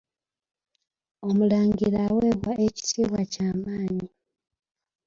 [1.27, 4.07] Omulangira aweebwa ekitiibwa kyamaanyi.